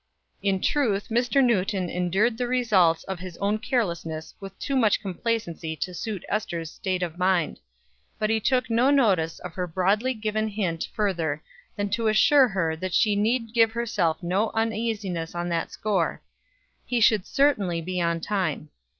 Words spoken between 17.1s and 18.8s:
certainly be on time.